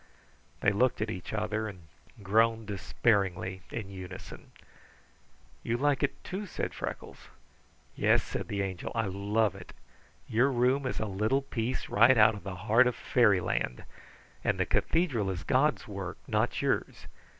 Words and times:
They 0.61 0.71
looked 0.71 0.99
at 0.99 1.11
each 1.11 1.31
other, 1.31 1.67
and 1.67 1.83
groaned 2.23 2.65
despairingly 2.65 3.61
in 3.71 3.91
unison. 3.91 4.51
"You 5.61 5.77
like 5.77 6.01
it, 6.01 6.23
too," 6.23 6.47
said 6.47 6.73
Freckles. 6.73 7.27
"Yes," 7.95 8.23
said 8.23 8.47
the 8.47 8.63
Angel, 8.63 8.91
"I 8.95 9.05
love 9.05 9.53
it. 9.53 9.73
Your 10.27 10.51
room 10.51 10.87
is 10.87 10.99
a 10.99 11.05
little 11.05 11.43
piece 11.43 11.87
right 11.87 12.17
out 12.17 12.33
of 12.33 12.41
the 12.41 12.55
heart 12.65 12.87
of 12.87 12.95
fairyland, 12.95 13.83
and 14.43 14.59
the 14.59 14.65
cathedral 14.65 15.29
is 15.29 15.43
God's 15.43 15.87
work, 15.87 16.17
not 16.27 16.63
yours. 16.63 17.05